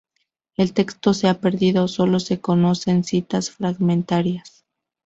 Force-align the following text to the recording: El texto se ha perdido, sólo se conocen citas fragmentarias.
El 0.57 0.73
texto 0.73 1.13
se 1.13 1.27
ha 1.27 1.39
perdido, 1.39 1.87
sólo 1.87 2.19
se 2.19 2.41
conocen 2.41 3.03
citas 3.03 3.51
fragmentarias. 3.51 4.65